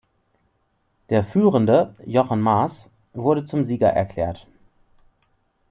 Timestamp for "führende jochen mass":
1.23-2.89